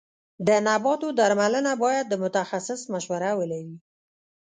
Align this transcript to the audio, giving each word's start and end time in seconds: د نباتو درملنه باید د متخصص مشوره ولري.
د 0.47 0.49
نباتو 0.67 1.07
درملنه 1.19 1.71
باید 1.83 2.05
د 2.09 2.13
متخصص 2.23 2.81
مشوره 2.93 3.31
ولري. 3.39 3.75